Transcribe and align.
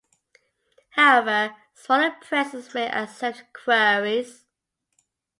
However, 0.95 1.55
smaller 1.75 2.15
presses 2.21 2.73
may 2.73 2.89
accept 2.89 3.43
queries. 3.53 4.45